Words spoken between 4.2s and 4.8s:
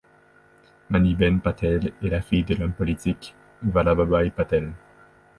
Patel.